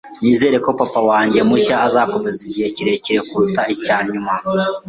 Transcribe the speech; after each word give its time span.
Nizere 0.21 0.57
ko 0.65 0.69
papa 0.79 0.99
wanjye 1.09 1.39
mushya 1.49 1.75
azakomeza 1.87 2.39
igihe 2.47 2.67
kirekire 2.75 3.19
kuruta 3.29 3.61
icya 3.75 3.97
nyuma. 4.09 4.33